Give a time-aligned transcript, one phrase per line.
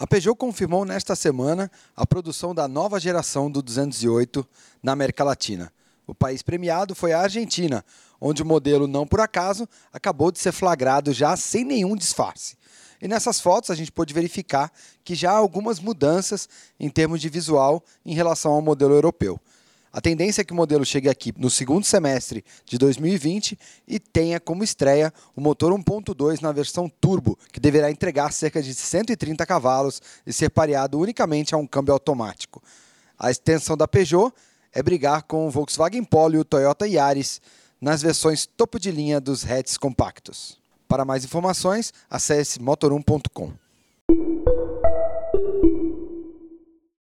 [0.00, 4.48] A Peugeot confirmou nesta semana a produção da nova geração do 208
[4.82, 5.70] na América Latina.
[6.06, 7.84] O país premiado foi a Argentina,
[8.18, 12.56] onde o modelo, não por acaso, acabou de ser flagrado já sem nenhum disfarce.
[12.98, 14.72] E nessas fotos a gente pôde verificar
[15.04, 16.48] que já há algumas mudanças
[16.80, 19.38] em termos de visual em relação ao modelo europeu.
[19.92, 24.38] A tendência é que o modelo chegue aqui no segundo semestre de 2020 e tenha
[24.38, 30.00] como estreia o motor 1.2 na versão turbo, que deverá entregar cerca de 130 cavalos
[30.24, 32.62] e ser pareado unicamente a um câmbio automático.
[33.18, 34.32] A extensão da Peugeot
[34.72, 37.40] é brigar com o Volkswagen Polo e o Toyota Yaris
[37.80, 40.60] nas versões topo de linha dos hatches compactos.
[40.86, 43.52] Para mais informações, acesse motor1.com.